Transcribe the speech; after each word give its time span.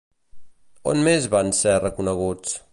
On 0.93 1.03
més 1.09 1.29
van 1.35 1.53
ser 1.61 1.77
reconeguts? 1.85 2.61